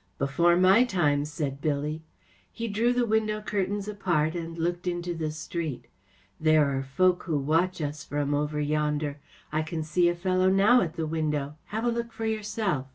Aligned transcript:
‚ÄĚ 0.00 0.18
4 0.20 0.26
Before 0.26 0.56
my 0.56 0.82
time,‚ÄĚ 0.82 1.26
said 1.26 1.60
Billy. 1.60 2.00
He 2.50 2.68
drew 2.68 2.94
the 2.94 3.04
window 3.04 3.42
curtains 3.42 3.86
apart 3.86 4.34
and 4.34 4.56
looked 4.56 4.88
out 4.88 4.92
into 4.92 5.14
the 5.14 5.30
street. 5.30 5.88
44 6.38 6.38
There 6.40 6.66
are 6.78 6.82
folk 6.82 7.24
who 7.24 7.36
watch 7.36 7.82
us 7.82 8.02
from 8.02 8.32
over 8.32 8.58
yonder. 8.60 9.18
I 9.52 9.60
can 9.60 9.82
see 9.82 10.08
a 10.08 10.14
fellow 10.16 10.48
now 10.48 10.80
at 10.80 10.94
the 10.96 11.06
window. 11.06 11.58
Have 11.66 11.84
a 11.84 11.90
look 11.90 12.12
for 12.14 12.24
yourself. 12.24 12.86